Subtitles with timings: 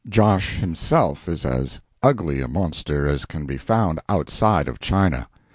[0.09, 5.27] Josh himself is as ugly a monster as can be found outside of China.